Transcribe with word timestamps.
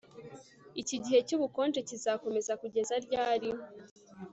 iki 0.81 0.95
gihe 1.03 1.19
cyubukonje 1.27 1.79
kizakomeza 1.87 2.53
kugeza 2.61 2.93
ryari 3.05 3.49